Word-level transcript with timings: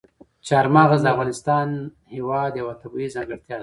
چار 0.47 0.65
مغز 0.75 0.99
د 1.03 1.07
افغانستان 1.13 1.67
هېواد 2.15 2.51
یوه 2.61 2.73
طبیعي 2.81 3.13
ځانګړتیا 3.15 3.55
ده. 3.57 3.59